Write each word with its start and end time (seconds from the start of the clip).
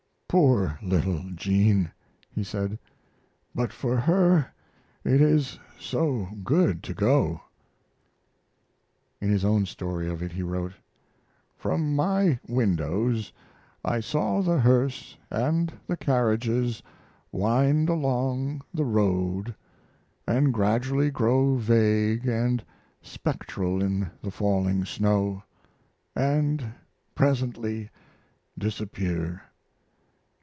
"Poor 0.33 0.79
little 0.81 1.23
Jean," 1.35 1.91
he 2.29 2.41
said; 2.41 2.79
"but 3.53 3.73
for 3.73 3.97
her 3.97 4.47
it 5.03 5.19
is 5.19 5.59
so 5.77 6.29
good 6.45 6.81
to 6.83 6.93
go." 6.93 7.41
In 9.19 9.29
his 9.29 9.43
own 9.43 9.65
story 9.65 10.07
of 10.09 10.23
it 10.23 10.31
he 10.31 10.41
wrote: 10.41 10.71
From 11.57 11.93
my 11.97 12.39
windows 12.47 13.33
I 13.83 13.99
saw 13.99 14.41
the 14.41 14.57
hearse 14.61 15.17
and 15.29 15.73
the 15.85 15.97
carriages 15.97 16.81
wind 17.33 17.89
along 17.89 18.61
the 18.73 18.85
road 18.85 19.53
and 20.25 20.53
gradually 20.53 21.11
grow 21.11 21.55
vague 21.55 22.25
and 22.25 22.63
spectral 23.01 23.83
in 23.83 24.09
the 24.21 24.31
falling 24.31 24.85
snow, 24.85 25.43
and 26.15 26.71
presently 27.15 27.89
disappear. 28.57 29.41